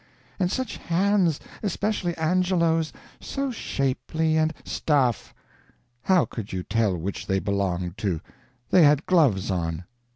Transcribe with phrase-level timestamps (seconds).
[0.39, 5.31] And such hands, especially Angelo's so shapely and" "Stuff,
[6.01, 8.19] how could you tell which they belonged to?
[8.71, 9.83] they had gloves on."